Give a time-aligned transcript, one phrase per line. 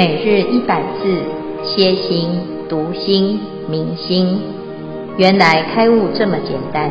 [0.00, 1.02] 每日一百字，
[1.62, 2.30] 歇心、
[2.70, 4.40] 读心、明心，
[5.18, 6.88] 原来开悟这么简单。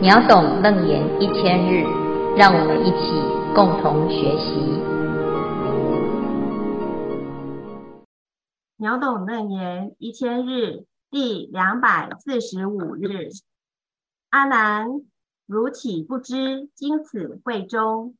[0.00, 1.82] 秒懂楞严一千日，
[2.36, 3.10] 让我们一起
[3.56, 4.54] 共同学习。
[8.76, 13.30] 秒懂楞严一千日第两百四十五日，
[14.30, 14.86] 阿难，
[15.48, 18.14] 汝岂不知今此会中，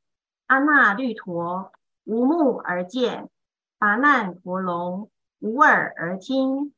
[0.49, 1.71] 阿那律陀。
[2.05, 3.31] 无目而见，
[3.79, 6.75] 拔难陀龙无耳而听，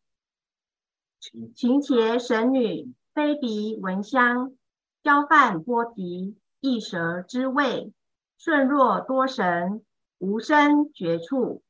[1.54, 4.56] 勤伽神女非鼻闻香，
[5.02, 7.92] 憍梵波提异舌知味，
[8.38, 9.84] 顺若多神
[10.18, 11.62] 无生觉处。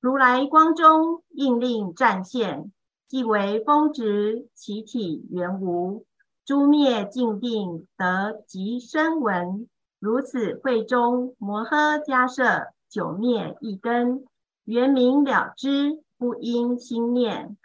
[0.00, 2.72] 如来光中应令暂现，
[3.08, 6.06] 即为风直其体圆无，
[6.44, 9.68] 诸灭净定得即声闻。
[10.00, 14.24] 如此会中摩诃迦叶久灭一根，
[14.64, 17.56] 圆明了知，不应心念。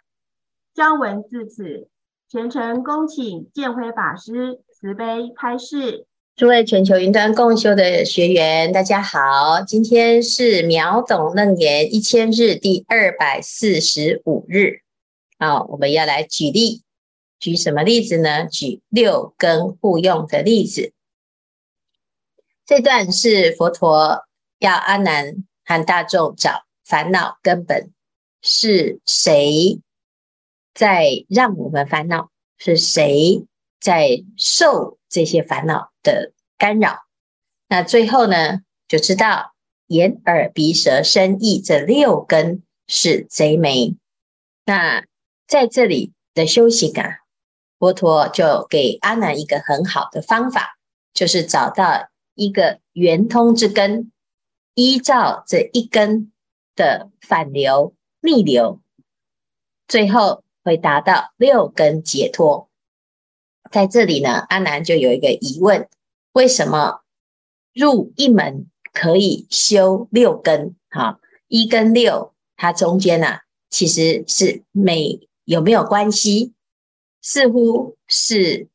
[0.74, 1.86] 将文至此，
[2.28, 6.06] 虔诚恭请见辉法师慈悲开示。
[6.34, 14.80] 诸位全球云端共修的学员，大家好，今天是秒懂楞严一千日第二百四十五日。
[15.38, 16.82] 好，我们要来举例，
[17.38, 18.46] 举什么例子呢？
[18.46, 20.92] 举六根互用的例子。
[22.66, 24.24] 这段是佛陀
[24.58, 27.92] 要阿难和大众找烦恼根本，
[28.40, 29.80] 是谁
[30.72, 32.30] 在让我们烦恼？
[32.56, 33.44] 是谁
[33.80, 37.00] 在受这些烦恼的干扰？
[37.68, 39.52] 那最后呢，就知道
[39.88, 43.94] 眼耳鼻舌身意这六根是贼眉。
[44.64, 45.04] 那
[45.46, 47.18] 在这里的修行啊，
[47.78, 50.78] 佛陀就给阿难一个很好的方法，
[51.12, 52.08] 就是找到。
[52.34, 54.10] 一个圆通之根，
[54.74, 56.32] 依照这一根
[56.74, 58.80] 的反流逆流，
[59.86, 62.68] 最后会达到六根解脱。
[63.70, 65.88] 在这里呢，阿难就有一个疑问：
[66.32, 67.02] 为什么
[67.72, 70.76] 入一门可以修六根？
[70.90, 76.52] 哈，一跟六，它中间呢、啊，其实是没有没有关系？
[77.20, 78.68] 似乎是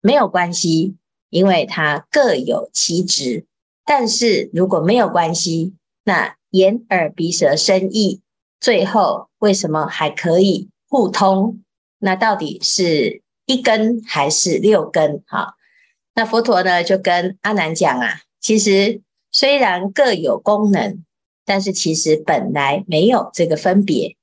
[0.00, 0.96] 没有关系。
[1.30, 3.46] 因为它各有其职，
[3.84, 5.74] 但是如果没有关系，
[6.04, 8.20] 那眼耳鼻舌身意，
[8.60, 11.62] 最后为什么还可以互通？
[11.98, 15.22] 那到底是一根还是六根？
[15.26, 15.54] 哈，
[16.14, 21.04] 那佛陀呢就跟阿难讲啊，其实虽然各有功能，
[21.44, 24.16] 但是其实本来没有这个分别。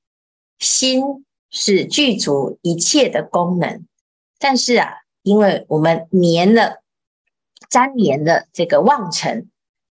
[0.59, 3.85] 心是具足一切的功能，
[4.39, 4.89] 但是啊，
[5.21, 6.83] 因为我们黏了。
[7.69, 9.49] 粘连了这个妄尘，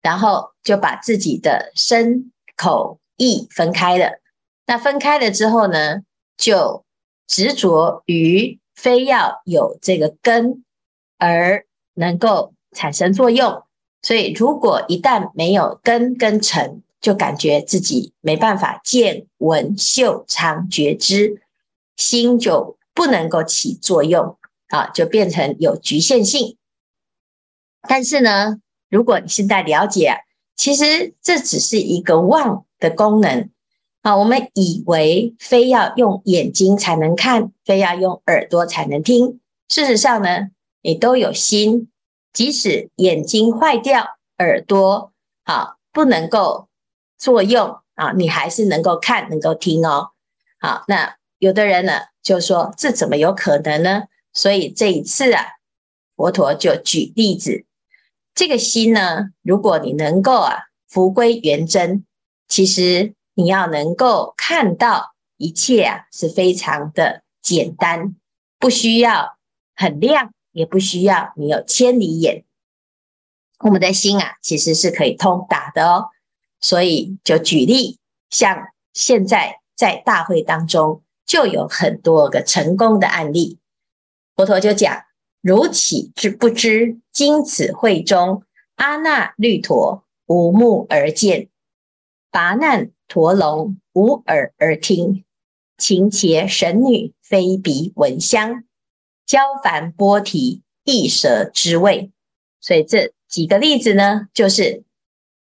[0.03, 4.21] 然后就把自己的身口意分开了。
[4.67, 6.03] 那分开了之后呢，
[6.37, 6.85] 就
[7.27, 10.65] 执着于非要有这个根
[11.19, 11.65] 而
[11.95, 13.63] 能够产生作用。
[14.03, 21.43] 所以，如果一旦没有根跟尘，就感觉自己没办法见闻嗅尝觉知，
[21.97, 24.39] 心就不能够起作用
[24.69, 26.57] 啊，就变成有局限性。
[27.89, 28.59] 但是呢，
[28.89, 30.19] 如果你现在了解，
[30.57, 33.49] 其实这只是一个望的功能
[34.03, 34.17] 啊。
[34.17, 39.41] 我们以为非要用眼睛才能看，非要用耳朵才能听。
[39.69, 40.49] 事实上呢，
[40.83, 41.89] 你都有心，
[42.33, 45.13] 即使眼睛坏掉，耳朵
[45.45, 46.69] 啊不能够
[47.17, 50.11] 作用啊，你还是能够看，能够听哦。
[50.59, 51.93] 好，那有的人呢
[52.23, 54.03] 就说，这怎么有可能呢？
[54.35, 55.45] 所以这一次啊，
[56.17, 57.65] 佛陀就举例子。
[58.41, 62.07] 这个心呢，如果你能够啊，复归原真，
[62.49, 68.17] 其实你要能够看到一切啊，是非常的简单，
[68.59, 69.37] 不需要
[69.77, 72.47] 很亮，也不需要你有千里眼。
[73.59, 76.09] 我们的心啊，其实是可以通达的哦。
[76.61, 77.99] 所以就举例，
[78.31, 83.59] 像现在在大会当中，就有很多个成功的案例。
[84.35, 85.03] 佛陀就讲。
[85.43, 88.43] 如岂知不知今此会中，
[88.75, 91.49] 阿那律陀无目而见，
[92.31, 95.25] 跋难陀龙无耳而听，
[95.79, 98.65] 勤伽神女非鼻闻香，
[99.27, 102.11] 憍梵波提异舌知味。
[102.61, 104.85] 所以这几个例子呢，就是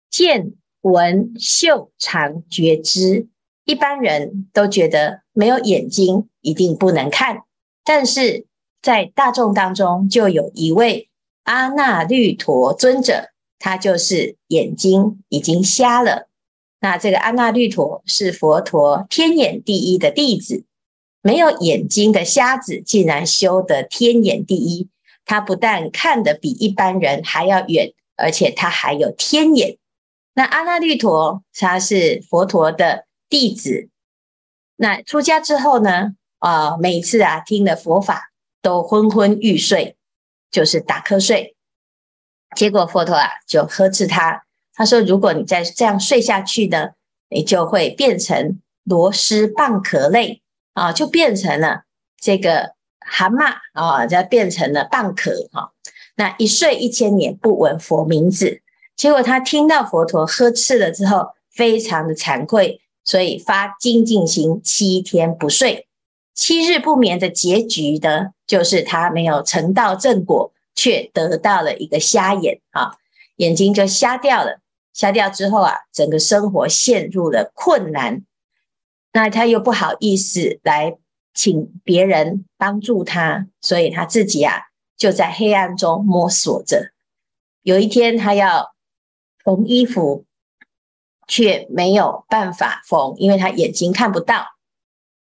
[0.09, 0.53] 见
[0.83, 3.27] 闻嗅尝觉知。
[3.65, 7.43] 一般人都觉得没有眼睛一定不能看，
[7.85, 8.47] 但是。
[8.83, 11.11] 在大众当中，就有一位
[11.45, 16.29] 阿那律陀尊者，他就是眼睛已经瞎了。
[16.81, 20.65] 那这个阿那律陀是佛陀天眼第一的弟子，
[21.21, 24.89] 没有眼睛的瞎子竟然修得天眼第一。
[25.27, 29.77] 他不但看得比一般人还要远，而且他还有天眼。
[30.35, 33.91] 那阿那律陀他是佛陀的弟子，
[34.77, 36.15] 那出家之后呢？
[36.39, 38.30] 啊、每次啊听了佛法
[38.63, 39.97] 都昏昏欲睡，
[40.51, 41.57] 就是打瞌睡。
[42.57, 44.45] 结果佛陀啊就呵斥他。
[44.73, 46.91] 他说：“如果你再这样睡下去呢，
[47.29, 50.41] 你就会变成螺蛳蚌壳类
[50.73, 51.83] 啊，就变成了
[52.19, 55.73] 这个蛤蟆啊，就变成了蚌壳哈。
[56.17, 58.63] 那一睡一千年不闻佛名字，
[58.97, 65.89] 结果他听到佛陀呵斥了之后，非常的惭愧，所以发精进心，七天不睡，
[66.41, 72.97] 七日不眠的结局呢，就是他没有成道正果，却得到了一个瞎眼啊，
[73.37, 74.59] 眼睛就瞎掉了。”
[74.95, 78.23] 瞎掉之后啊，整个生活陷入了困难，
[79.13, 80.97] 那他又不好意思来
[81.35, 84.63] 请别人帮助他，所以他自己啊
[84.97, 86.91] 就在黑暗中摸索着。
[87.63, 88.75] 有一天，他要
[89.45, 90.25] 缝衣服，
[91.29, 94.47] 却没有办法缝，因为他眼睛看不到。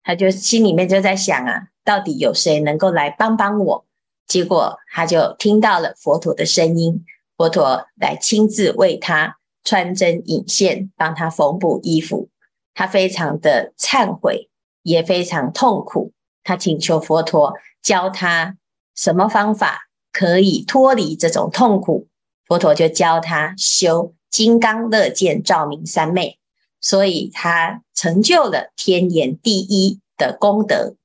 [0.05, 3.85] 他就心里面就在想啊，到底有谁能够来帮帮我？
[4.29, 7.05] 结果他就听到了佛陀的声音，
[7.37, 9.39] 佛陀来亲自为他。
[9.67, 12.29] 穿针引线，帮他缝补衣服，
[12.75, 14.51] 他非常的忏悔，
[14.83, 16.13] 也非常痛苦。
[16.43, 18.59] 他请求佛陀教他
[18.95, 22.09] 什么方法可以脱离这种痛苦。
[22.47, 26.39] 佛陀就教他修金刚乐见照明三昧，
[26.85, 30.97] 所以他成就了天眼第一的功德。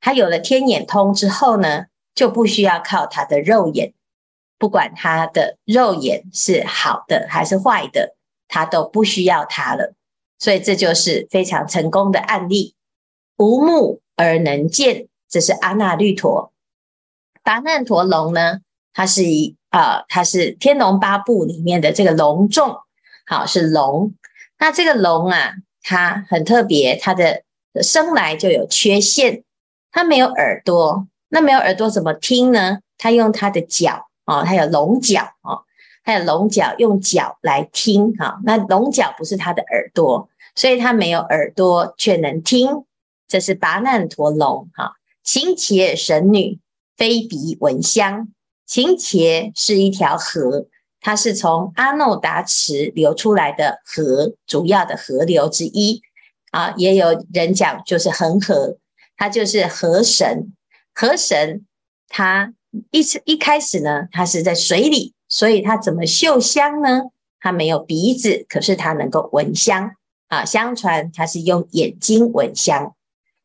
[0.00, 3.94] 他有了天眼通之后呢，就不需要靠他的肉眼。
[4.58, 8.16] 不管他的肉眼是好的还是坏的，
[8.48, 9.94] 他都不需要他了。
[10.40, 12.74] 所以这就是非常成功的案例。
[13.36, 16.52] 无目而能见，这是阿那律陀。
[17.44, 18.58] 达难陀龙呢，
[18.92, 22.76] 它是一啊、呃，它是天龙八部里面的这个龙众，
[23.24, 24.14] 好，是龙。
[24.62, 27.42] 那这个龙啊，它很特别，它的
[27.82, 29.42] 生来就有缺陷，
[29.90, 31.08] 它没有耳朵。
[31.28, 32.78] 那没有耳朵怎么听呢？
[32.96, 34.06] 它用它的脚。
[34.24, 35.64] 哦，它有龙角哦，
[36.04, 42.84] 它有龙角，用角来听哈、那龙角不是它的耳朵，所以它没有耳朵却能听。
[43.26, 44.92] 这是拔难陀龙哈。
[45.24, 46.60] 勤伽神女
[46.96, 48.28] 非鼻闻香，
[48.64, 50.66] 勤伽是一条河，
[51.02, 56.00] 它是从阿耨达池流出来的河，主要的河流之一
[56.50, 56.72] 啊。
[56.78, 58.78] 也有人讲就是恒河，
[59.18, 60.54] 它就是河神，
[60.94, 61.66] 河神
[62.08, 62.54] 它。
[62.90, 67.02] 一一开始呢，它是在水里，所以它怎么嗅香呢？
[67.38, 69.90] 它没有鼻子，可是它能够闻香
[70.28, 70.42] 啊。
[70.46, 72.94] 相传它是用眼睛闻香。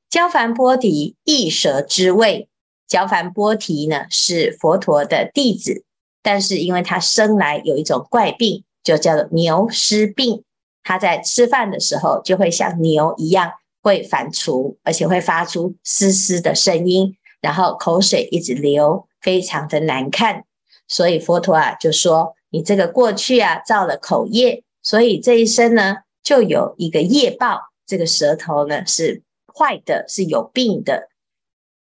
[0.10, 2.48] 焦梵波提异舌之味，
[2.88, 5.84] 焦梵波提呢是佛陀的弟子，
[6.22, 10.44] 但是因为他生来有一种怪病，就叫做牛尸病。
[10.84, 19.06] 他在吃饭的时候就会像牛一样会反刍，而且会发出嘶嘶的声音，然后口水一直流。
[19.20, 20.46] 非常的难看，
[20.88, 27.60] 所以佛陀啊就说：“你这个过去啊造了口业，所以这一生呢就有一个业报。
[27.88, 31.10] 这个舌头呢是坏的，是有病的。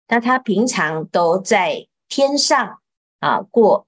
[0.08, 2.80] 那他平常都在天上
[3.20, 3.86] 啊过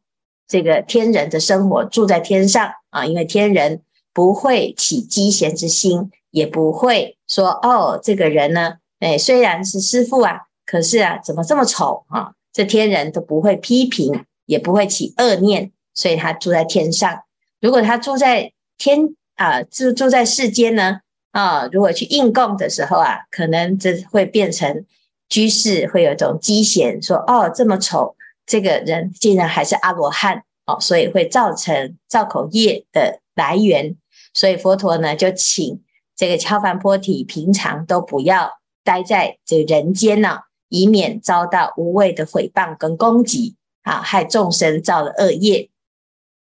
[0.49, 3.81] 这个天人的生活，住在天上啊，因为天人
[4.13, 17.21] 不会起嫉嫌之心，也不会说哦，这个人呢，哎，虽然是师父啊，可是啊，怎么这么丑啊？”这天人都不会批评，也不会起恶念，所以他住在天上。
[17.61, 21.01] 如果他住在天啊，住住在世间呢
[21.31, 24.83] 啊，如果去应供的时候啊，可能这会变成
[25.29, 28.15] 居士会有一种讥嫌，说哦，这么丑，
[28.49, 33.95] 这个人竟然还是阿罗汉哦，所以会造成造口业的来源。
[34.33, 35.83] 所以佛陀呢，就请
[36.15, 40.39] 这个焦梵波提平常都不要待在这人间呢。
[40.71, 45.71] 以免遭到无谓的诽谤跟攻击，啊，害众生造了恶业。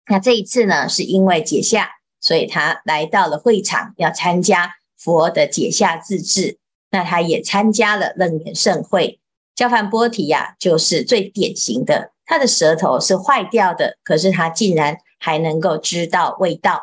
[0.07, 1.89] 那这一次呢，是因为解夏，
[2.21, 6.57] 所以他来到了会场，要参加佛的解夏自治。
[6.91, 9.19] 那他也参加了楞严盛会。
[9.55, 16.81] 焦梵波提呀，就是最典型的，他的舌头是坏掉的，可是他竟然还能够知道味道。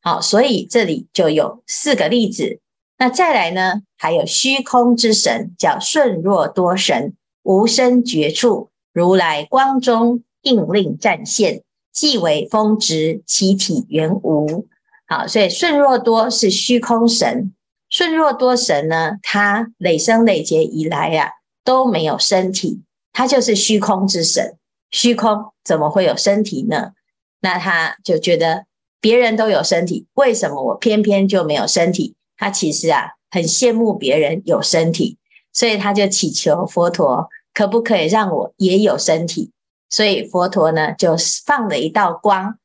[0.00, 2.60] 好，所以这里就有四个例子。
[2.98, 3.82] 那再来呢？
[3.96, 11.62] 还有虚空之神，叫顺若多神，无声绝处，如来光中应令暂现，
[11.92, 14.68] 既为风质，其体原无。
[15.06, 17.52] 好，所以顺若多是虚空神。
[17.88, 21.32] 顺若多神呢，他累生累劫以来呀、
[21.64, 24.56] 都没有身体，他就是虚空之神。
[24.90, 26.92] 虚空怎么会有身体呢？
[27.40, 28.66] 那他就觉得
[29.00, 32.14] 别人都有身体，为什么我偏偏就没有身体？
[32.36, 35.18] 他其实啊，很羡慕别人有身体，
[35.52, 39.50] 所以他就祈求佛陀，可不可以让我也有身体？
[39.88, 42.58] 所以佛陀呢，就放了一道光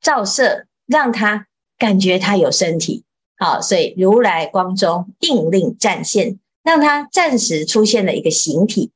[0.00, 1.46] 照射，让他
[1.78, 3.04] 感觉他有身体。
[3.36, 8.90] 好，所以如来光中应令暂现，让他暂时出现了一个形体。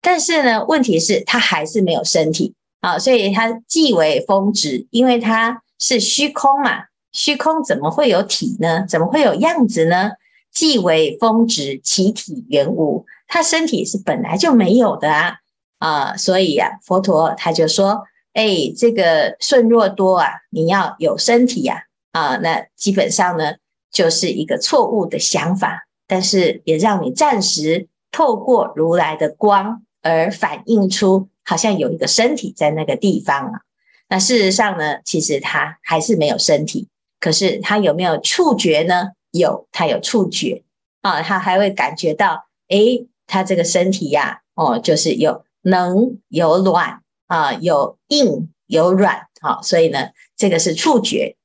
[0.00, 2.54] 但是呢，问题是他还是没有身体。
[2.80, 8.84] 啊，所以他既为峰值，因为他是虚空嘛，虚空怎么会有体呢？
[8.86, 10.10] 怎么会有样子呢？
[10.52, 15.36] 既为峰值，其体原无，他身体是本来就没有的啊
[15.78, 16.16] 啊！
[16.16, 22.36] 所以呀、啊，佛陀他就说：“哎，这个顺若多啊，你要有身体呀啊，啊！
[22.36, 23.54] 那基本上呢。”
[23.94, 33.60] 就是一个错误的想法，但是也让你暂时透过如来的光而反映出，好像有一个身体在那个地方啊。
[34.08, 39.12] 那事实上呢，其实他还是没有身体，可是他有没有触觉呢？
[39.30, 40.62] 有，他有触觉
[41.00, 51.36] 啊，他还会感觉到，诶，他这个身体呀，哦，就是有能有软啊，有硬有软，好，所以呢，这个是触觉。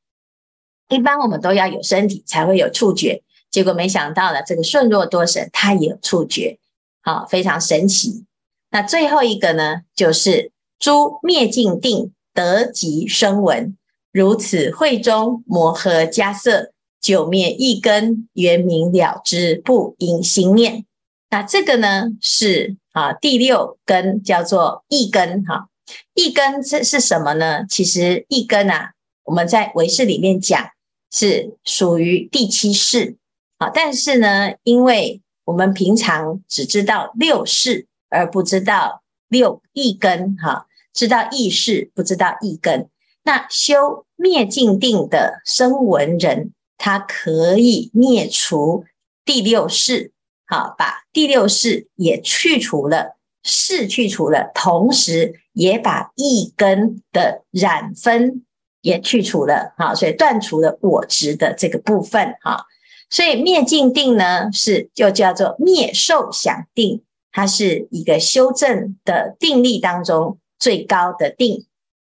[0.89, 6.59] 一般我们都要有身体才会有触觉，结果没想到呢，这个顺若多神他也有触觉，
[7.01, 8.25] 好，非常神奇。
[8.69, 13.77] 那最后一个呢，就是诸灭尽定得即生闻，
[14.11, 20.85] 如此慧中摩诃迦叶，久灭一根，圆明了知，不应心念。
[21.29, 25.69] 那这个呢是啊第六根叫做一根哈，
[26.13, 27.65] 一根这是什么呢？
[27.69, 28.91] 其实一根啊，
[29.23, 30.69] 我们在唯识里面讲。
[31.11, 33.17] 是属于第七识
[33.59, 42.89] 啊，但是呢，因为我们平常只知道六识，而不知道六意根哈，知道意识，不知道意根。
[43.23, 48.85] 那修灭尽定的声闻人，他可以灭除
[49.23, 50.11] 第六识，
[50.47, 58.43] 好，把第六识也去除了，识去除了，同时也把意根的染分。
[58.81, 62.65] 也去除了，好，所以断除了我执的这个部分，哈，
[63.09, 71.65] 所以灭尽定呢，是就叫做灭受想定，它是一个修正的定力当中最高的定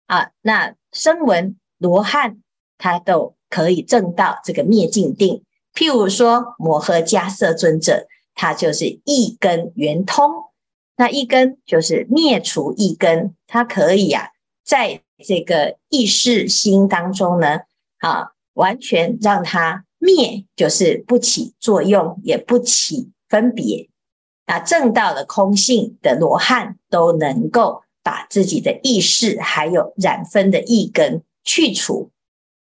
[0.07, 0.31] 啊。
[0.43, 2.43] 那声闻罗汉
[2.79, 5.45] 他都可以证到这个灭尽定，
[5.75, 10.31] 譬如说摩诃迦叶尊者，他就是一根圆通，
[10.97, 14.29] 那一根就是灭除一根，他可以、啊，
[14.65, 15.03] 在。
[15.23, 17.59] 这个意识心当中呢，
[17.99, 23.89] 啊，完全让它灭，就是不起作用，也不起分别。
[24.47, 32.11] 那正道的空性的罗汉都能够把自己的意识还有染分的意根去除。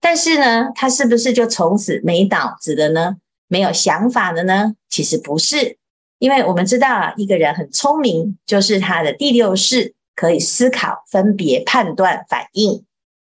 [0.01, 3.17] 但是呢，他是不是就从此没脑子了呢？
[3.49, 4.75] 没有想法了呢？
[4.89, 5.77] 其实不是，
[6.19, 9.95] 因为我们知道啊，一个人很聪明，就是他的第六识。
[10.19, 12.87] 可以思考、分别、判断、反应，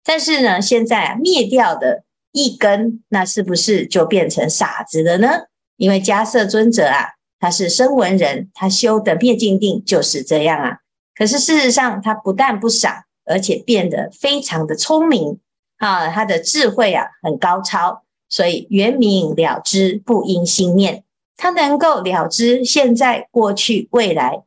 [0.04, 5.28] 但是呢，现在灭掉的一根，那是不是就变成傻子了呢？
[5.78, 7.10] 因为迦叶尊者啊，
[7.40, 10.78] 他是声闻人，他修的灭尽定就是这样啊。
[11.16, 15.40] 可是事实上，他不但不傻，而且变得非常的聪明
[15.78, 21.04] 啊，他的智慧啊很高超，所以圆明了知，不应心念，
[21.36, 24.44] 他能够了知现在、过去、未来。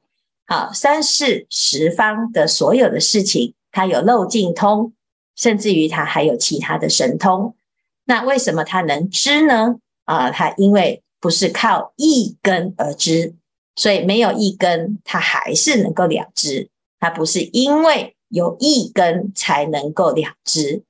[0.46, 4.92] 好，三世十方的所有的事情，他有漏尽通，
[5.34, 7.56] 甚至于他还有其他的神通。
[8.04, 9.76] 那为什么他能知呢？
[10.04, 13.34] 啊，他因为不是靠一根而知，
[13.76, 16.68] 所以没有一根，他还是能够了知。
[17.00, 20.82] 他不是因为有一根才能够了知。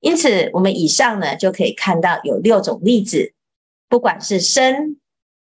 [0.00, 3.34] 因此，我们以上呢就可以看到有六种例子，
[3.88, 4.98] 不管是身，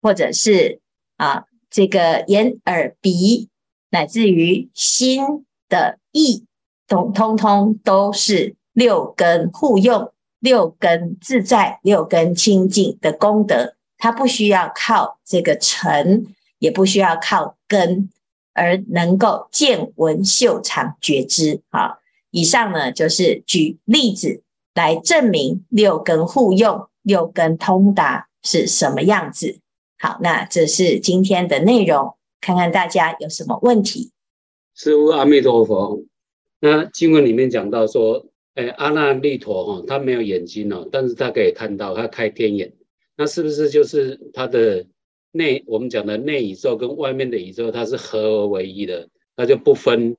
[0.02, 0.80] 或者是
[1.16, 1.45] 啊。
[1.73, 3.49] 这个眼耳鼻，
[3.90, 6.45] 乃至于心的意，
[6.88, 13.76] 通通通都是六根互用、六根自在、六根清净的功德。
[13.97, 16.26] 它不需要靠这个尘，
[16.59, 18.09] 也不需要靠根，
[18.54, 21.61] 而能够见闻嗅尝觉知。
[21.70, 21.99] 好，
[22.30, 24.42] 以上呢就是举例子
[24.75, 29.59] 来证明六根互用、六根通达是什么样子。
[29.99, 34.12] 好，那这是今天的内容，看看大家有什么问题。
[34.75, 36.02] 师父阿弥陀佛，
[36.61, 42.73] 那经文里面讲到说，哎，阿那利陀哈，他没有眼睛哦，但是他可以看到，他开天眼，
[43.16, 44.85] 那是不是就是他的
[45.30, 50.16] 内，我们讲的内宇宙跟外面的宇宙，它是合而为一的，那就不分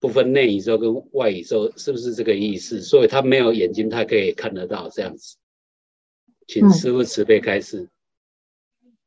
[0.00, 2.80] 不分内宇宙跟外宇宙，是不是这个意思？
[2.80, 5.36] 所以他没有眼睛，他可以看得到这样子。
[6.48, 7.88] 请师父慈悲开示。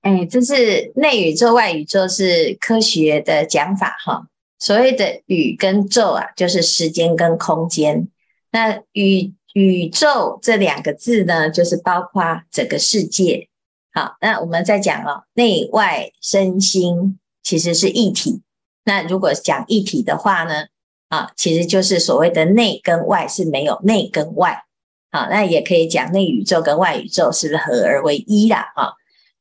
[0.01, 4.27] 哎，这是内宇宙、外宇宙是科学的讲法哈。
[4.59, 8.07] 所谓的宇跟宙啊，就是时间跟空间。
[8.51, 13.47] 那宇宇宙这两个字呢，就是包括整个世界。
[13.93, 18.41] 好，那我们再讲哦，内外身心其实是一体。
[18.85, 20.65] 那如果讲一体的话呢，
[21.09, 24.63] 啊，其实就是所谓的内跟外是没有内跟外。
[25.11, 28.71] 好，那也可以讲内宇宙跟外宇宙是不是合而为一啦？
[28.75, 28.93] 啊，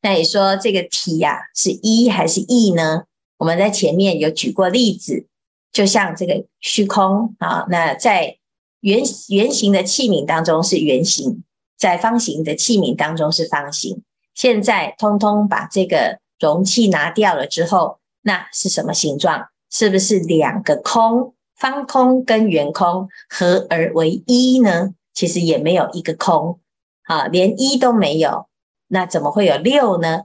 [0.02, 3.04] 那你说这个体呀，啊，是一还是异呢？
[3.38, 5.26] 我们在前面有举过例子，
[5.72, 8.36] 就像这个虚空啊，那在
[8.80, 11.44] 圆圆形的器皿当中是圆形，
[11.78, 14.02] 在方形的器皿当中是方形。
[14.34, 19.48] 现在通通把这个容器拿掉了之后，那是什么形状？
[19.70, 24.94] 是不是两个空，方空跟圆空合而为一呢？
[25.12, 26.58] 其实也没有一个空，
[27.02, 28.46] 啊，连一都没有，
[28.88, 30.22] 那怎么会有六呢？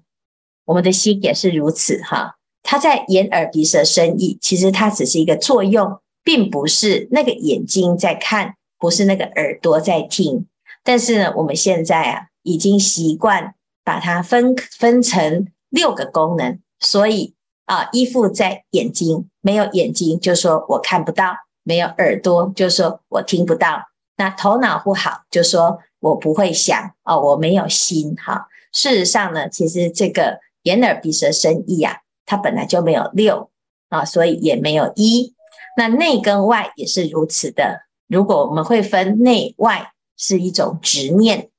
[0.63, 2.37] 我们的心也是如此，哈。
[2.63, 10.47] 它在眼耳鼻舌身意，其实它只是一个作用，并不是那个眼睛在看，不是那个耳朵在听。
[10.83, 23.83] 但是呢，我们现在啊，已经习惯把它分分成六个功能，所以啊，依附在眼睛，没有眼睛就说我看不到；没有耳朵就说我听不到。
[24.17, 28.47] 那头脑不好就说我不会想哦，我没有心哈。
[28.73, 31.99] 事实上呢，其实这个眼耳鼻舌身意啊。
[32.27, 33.51] 它本来就没有六
[33.89, 35.34] 啊，所以也没有一。
[35.77, 37.81] 那内跟外也是如此的。
[38.07, 41.49] 如果我们会分内外，是一种执念，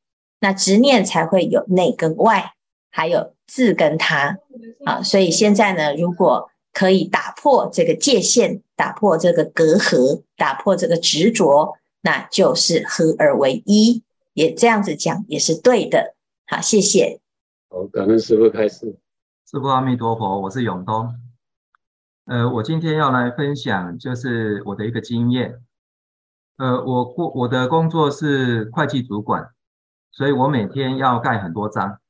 [0.41, 2.53] 那执念才会有内跟外，
[2.91, 4.39] 还有自跟他
[4.85, 5.03] 啊。
[5.03, 14.03] 所以现在呢，如果可以打破这个界限，打破这个隔阂，打破这个执着，那就是合而为一。
[14.33, 16.15] 也这样子讲也是对的。
[16.47, 17.21] 好，谢谢。
[17.69, 18.97] 好，感恩师父开示。
[19.51, 21.13] 师父阿弥陀佛，我是永东。
[22.27, 25.63] 呃，我今天要来分享，就是我的一个经验。
[26.57, 29.49] 呃，我过我的工作是会计主管，
[30.11, 32.01] 所以我每天要盖很多章，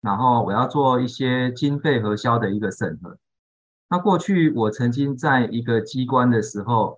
[0.00, 3.18] 然后我要做一些经费核销的一个审核。
[3.88, 6.96] 那过去我曾经在一个机关的时候，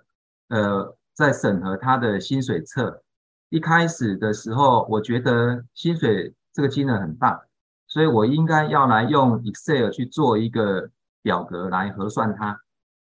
[0.49, 3.03] 呃，在审核他的薪水册。
[3.49, 7.41] 一开始的时候，我觉得薪水这个金额很大。
[7.87, 10.91] 所以我应该要来用 Excel 去做一个
[11.23, 12.59] 表格来核算它，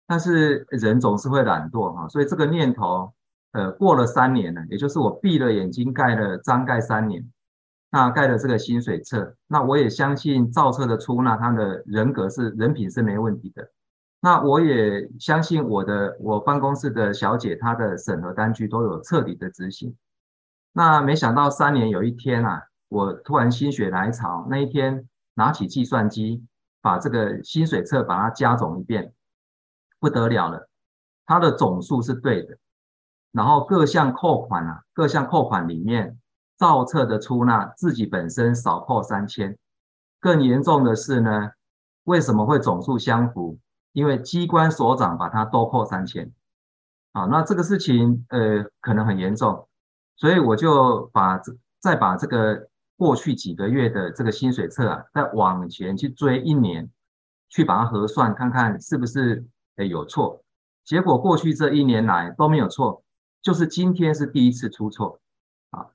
[0.07, 3.13] 但是人总是会懒惰哈，所以这个念头，
[3.51, 7.27] 呃，过了三年了，也就是我闭了眼睛盖了章盖三年，
[7.91, 13.71] 那盖了这个薪水册，那我也相信造册的出纳他的人格是人品是没问题的，
[14.19, 19.95] 那我也相信我的我办公室的小姐她的审核单据都有彻底的执行，
[20.71, 22.63] 那没想到三年有一天啊。
[22.89, 26.45] 我突然心血来潮，那一天拿起计算机，
[26.83, 29.13] 把这个薪水册把它加总一遍，
[30.01, 30.67] 不得了了，
[31.25, 32.57] 它的总数是对的，
[33.31, 36.19] 然后各项扣款啊，各项扣款里面
[36.57, 39.57] 造册的出纳自己本身少扣三千，
[40.19, 41.51] 更严重的是呢，
[42.03, 43.57] 为什么会总数相符？
[43.93, 46.29] 因为机关所长把它多扣三千，
[47.13, 49.69] 啊，那这个事情呃可能很严重，
[50.17, 52.67] 所以我就把这再把这个。
[53.03, 56.89] 过去几个月的这个薪水册啊，再往前去追一年，
[57.49, 60.41] 去把它核算，看看是不是诶有错。
[60.85, 63.03] 结果过去这一年来都没有错，
[63.41, 65.19] 就是今天是第一次出错
[65.71, 65.87] 啊。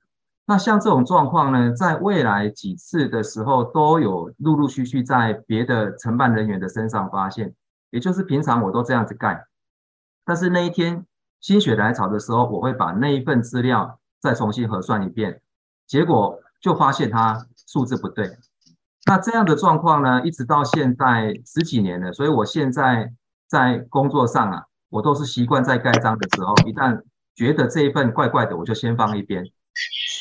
[0.45, 7.55] 那像这种状况呢，在未来几次的时候都有陆陆续续在别的承办人员的身上发现，
[7.89, 9.47] 也就是平常我都这样子盖，
[10.23, 11.03] 但是那一天
[11.39, 15.41] 心血来潮的时候，我会把那一份资料再重新核算一遍，
[15.87, 16.39] 结果。
[16.61, 18.29] 就发现它数字不对，
[19.05, 23.13] 那这样的状况呢，一直到现在十几年了，所以我现在
[23.47, 27.01] 在工作上啊，我都是习惯在盖章的时候，一旦
[27.33, 29.45] 觉得这一份怪怪的，我就先放一边，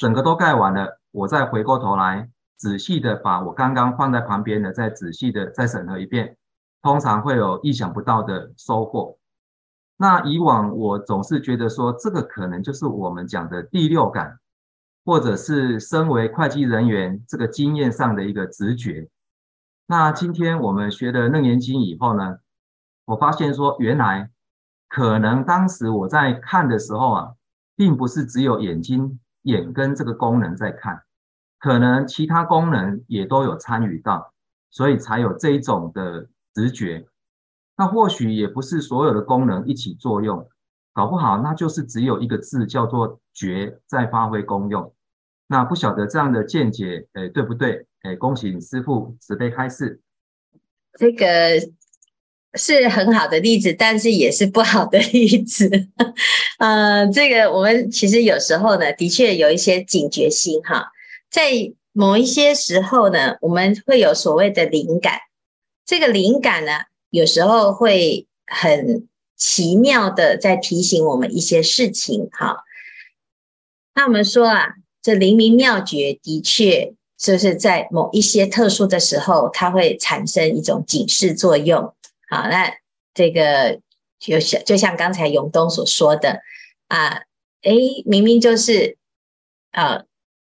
[0.00, 6.36] 整个都盖完了，我再回过头来仔细的把我刚刚放在旁边的再仔细的再审核一遍，
[6.82, 9.18] 通常会有意想不到的收获。
[9.96, 14.38] 那以往我总是觉得说，这个可能就是我们讲的第六感。
[15.08, 19.08] 或者是身为会计人员这个经验上的一个直觉，
[19.86, 22.40] 那今天我们学了《楞严经》以后呢，
[23.06, 24.30] 我发现说原来
[24.86, 27.32] 可能当时我在看的时候啊，
[27.74, 31.02] 并不是只有眼睛、眼跟这个功能在看，
[31.58, 34.34] 可能其他功能也都有参与到，
[34.68, 37.06] 所以才有这一种的直觉。
[37.78, 40.46] 那或许也不是所有的功能一起作用，
[40.92, 44.92] 搞不好那就是只有一个字叫做觉在发挥功用。
[45.48, 47.86] 那不晓得这样的见解，诶，对不对？
[48.04, 50.00] 诶，恭请师父慈悲开示。
[50.98, 51.26] 这个
[52.54, 55.70] 是很好的例子，但是也是不好的例子。
[56.58, 60.92] 呃，这个我们其实有时候呢，的确有一些警觉心哈，
[61.30, 61.50] 在
[61.92, 65.18] 某一些时候呢，我们会有所谓的灵感。
[65.84, 66.72] 这个灵感呢，
[67.10, 72.64] 有时候会很奇妙的在提醒我们一些事情哈。
[73.94, 74.74] 那我们说啊，
[75.08, 76.92] 这灵明妙觉的确。
[77.16, 81.92] 就是在某一些特殊的时候，它会产生一种警示作用。
[82.30, 82.72] 好，那
[83.12, 83.80] 这个
[84.20, 86.42] 就像就像刚才永东所说的
[86.86, 87.22] 啊，
[87.62, 88.98] 诶，明明就是
[89.72, 90.04] 呃，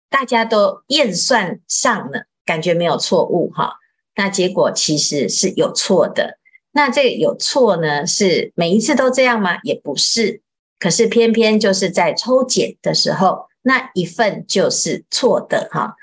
[0.10, 3.76] 大家都验算上了，感觉没有错误哈，
[4.15, 6.39] 那结果其实是有错的。
[6.71, 9.60] 那这有错呢，是每一次都这样吗？
[9.62, 10.41] 也不是，
[10.80, 15.95] 可是偏偏就是在抽检的时候，那一份就是错的哈。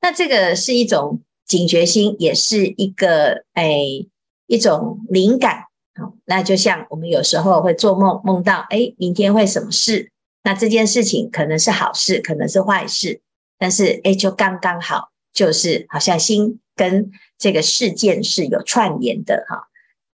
[0.00, 3.74] 那这个是一种警觉心，也是一个哎
[4.46, 5.64] 一种灵感。
[6.26, 10.12] 那就像我们有时候会做梦，梦到哎明天会什么事，
[10.44, 13.20] 那这件事情可能是好事，可能是坏事，
[13.58, 19.68] 但是哎就刚刚好，就是好像心跟这个事件是有串联的哈。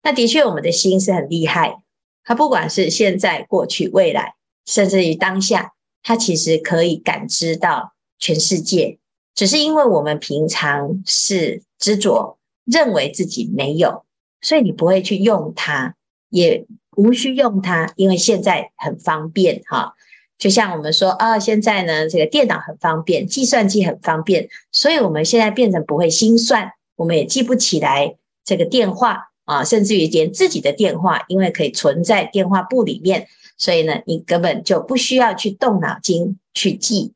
[0.02, 1.76] 那的确，我们的心是很厉害，
[2.24, 4.34] 它不管是现在、过去、未来，
[4.66, 8.98] 甚至于当下，它其实可以感知到全世界。
[9.34, 14.04] 只是因为我们平常是执着，认为自己没有，
[14.40, 15.94] 所以你不会去用它，
[16.28, 19.94] 也无需用它，因为现在很方便哈。
[20.36, 33.28] 就像我们说啊，现在呢，这个电脑很方便，计算机很方便，所以我们现在变成不会心算，我们也记不起来这个电话啊，甚至于连自己的电话，因为可以存在电话簿里面，
[33.60, 37.12] 所以呢，你根本就不需要去动脑筋去记。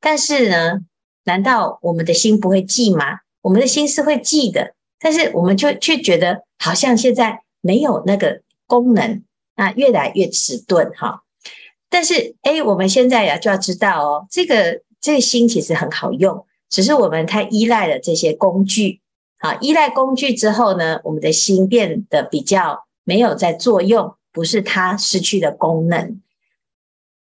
[0.00, 0.82] 但是呢，
[1.24, 3.18] 难道我们的心不会记吗？
[3.42, 9.24] 我们的心是会记的，但是我们就却觉得好像现在没有那个功能，
[9.56, 11.24] 啊，越来越迟钝哈。
[11.90, 19.00] 但是诶，我们现在呀就要知道哦，这个这个心其实很好用，只是我们太依赖了这些工具，
[19.38, 26.20] 啊，依赖工具之后呢，我们的心变得比较没有在作用，不是它失去的功能。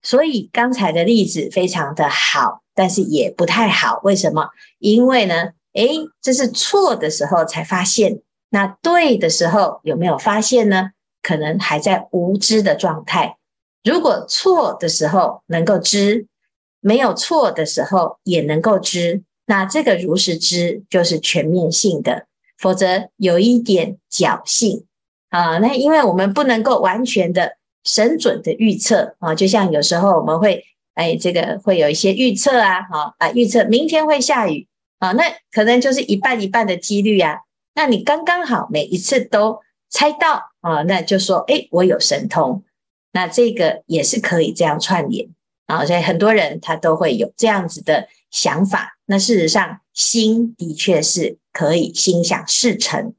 [0.02, 2.62] 所以刚才的例子非常的好。
[2.72, 4.48] 但是也不太好，为什么？
[4.78, 10.92] 因为呢，诶，这是错的时候才发现，那对的时候有没有发现呢？
[11.20, 13.36] 可能还在无知的状态。
[13.84, 16.26] 如果错的时候能够知，
[16.80, 24.86] 没有错的时候也能够知，那这个如实知就是全面性的，否则有一点侥幸
[25.30, 25.58] 啊。
[25.58, 30.64] 那因为我们不能够完全的神准的预测啊，就像有时候我们会。
[30.94, 34.66] 哎，这个会有一些预测啊，好啊，预测明天会下雨
[34.98, 37.38] 啊，那可能就是一半一半的几率啊。
[37.74, 42.64] 那你刚刚好每一次都猜到啊，那就说哎，我有神通，
[43.12, 45.30] 那这个也是可以这样串联
[45.66, 45.86] 啊。
[45.86, 48.98] 所以很多人他都会有这样子的想法。
[49.06, 53.14] 那事实上，心的确是可以心想事成，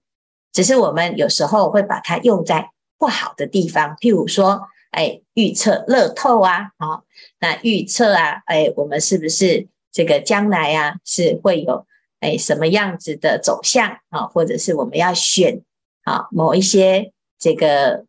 [0.52, 4.68] 只是我们有时候会把它用在不好的地方，譬如说。
[4.92, 7.06] 哎，预测乐透啊，好，
[7.40, 11.86] 那预测啊，哎，我们是不是这个将来啊，是会有
[12.20, 14.24] 哎什么样子的走向啊？
[14.24, 15.62] 或者是我们要选
[16.04, 18.04] 啊某一些这个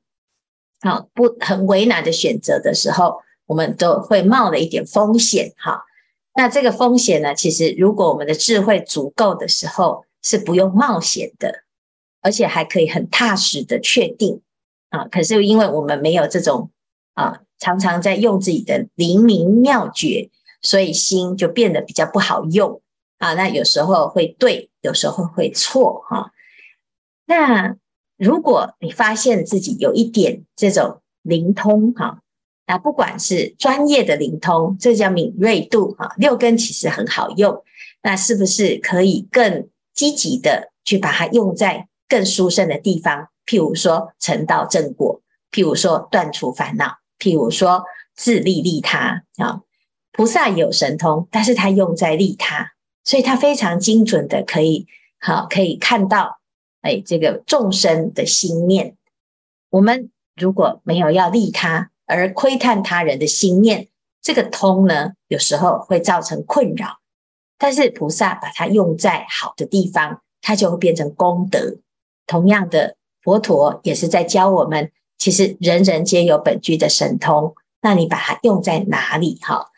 [0.80, 5.84] 啊不很为难的选择的时候，我们都会冒了一点风险哈。
[6.34, 11.62] 那这个风险呢，其实如果我们的智慧足够的时候，是不用冒险的，
[12.22, 14.40] 而且还可以很踏实的确定。
[14.88, 16.70] 啊，可是因为我们没有这种
[17.14, 20.30] 啊，常常在用自己的灵明妙觉，
[20.60, 22.80] 所以心就变得比较不好用
[23.18, 23.34] 啊。
[23.34, 26.32] 那有时候会对，有时候会错哈、
[27.24, 27.76] 那
[28.18, 32.18] 如果你发现自己有一点这种灵通哈、啊，
[32.66, 37.64] 那不管是专业的灵通，这叫敏锐度哈、六根其实很好用，
[38.02, 43.30] 那是不是可以更积极的去把它用在更殊胜的地方？
[43.46, 49.62] 譬如说成道正果，譬如说断除烦恼，譬如说自利利他啊。
[50.12, 52.72] 菩萨有神通，但是他用在利他，
[53.02, 54.86] 所以他非常精准的可以
[55.18, 56.38] 好可以看到，
[56.82, 58.94] 哎，这个众生的心念。
[59.70, 63.88] 我们如果没有要利他而窥探他人的心念，
[64.20, 66.98] 这个通呢，有时候会造成困扰。
[67.56, 71.78] 但是菩萨把它用在好的地方，它就会变成功德。
[72.26, 77.54] 同样的，佛陀也是在教我们，其实人人皆有本具的神通。
[77.80, 79.38] 那你把它用在哪里？
[79.42, 79.70] 哈，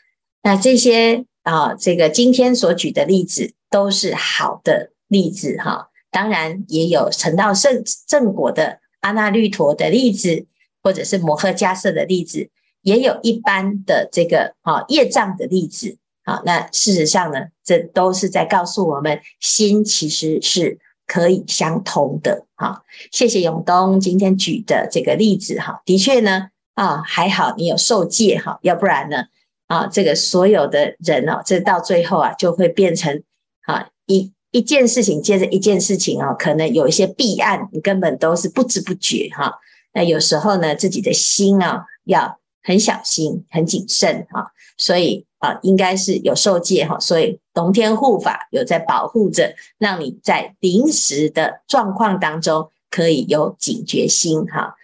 [0.43, 5.89] 那这些啊，这个今天所举的例子都是好的例子哈。
[6.11, 10.47] 当然也有成道圣正果的阿那律陀的例子，
[10.83, 12.51] 或者是摩诃迦叶的例子，
[12.83, 15.97] 也有一般的这个啊业障的例子。
[16.25, 22.47] 好，那事实上呢，这都是在告诉我们，心其实是可以相通的。
[22.55, 25.59] 哈，谢谢永东今天举的这个例子。
[25.59, 26.49] 哈，的确呢。
[26.75, 29.27] 啊，还好你有受戒哈，要不然呢，
[29.69, 33.23] 啊，这个所有的人哦，这到最后啊，就会变成
[33.65, 39.55] 啊一一件事情接着一件事情啊，可能有一些弊案，你根本都是不知不觉哈。
[39.93, 44.51] 那有时候呢，自己的心啊要很小心、很谨慎哈。
[44.77, 54.77] 所以啊，应该是有受戒哈，所以龙天护法有在保护着，让你在临时的状况当中可以有警觉心哈。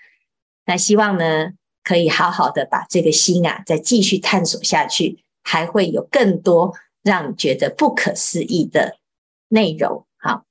[0.64, 1.52] 那希望呢，
[1.82, 8.98] 可以好好的把这个心啊，再继续探索下去，还会有更多让你觉得不可思议的
[9.48, 10.06] 内容。
[10.16, 10.44] 好，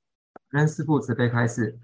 [0.51, 1.79] 恩师傅慈悲开始。